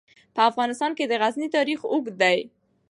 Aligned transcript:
په 0.35 0.41
افغانستان 0.49 0.91
کې 0.97 1.05
د 1.07 1.13
غزني 1.21 1.47
تاریخ 1.55 1.79
اوږد 1.91 2.15
دی. 2.21 2.39